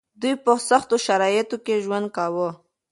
دوی 0.21 0.33
په 0.43 0.51
سختو 0.69 0.95
شرايطو 1.05 1.57
کې 1.65 1.81
ژوند 1.83 2.07
کاوه. 2.15 2.49